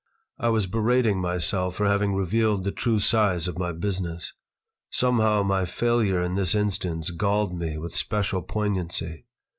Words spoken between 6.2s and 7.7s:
in this instance galled